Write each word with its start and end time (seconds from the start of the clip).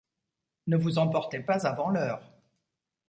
Ne 0.65 0.77
vous 0.77 0.97
emportez 0.97 1.41
pas 1.41 1.67
avant 1.67 1.89
l’heure. 1.91 2.31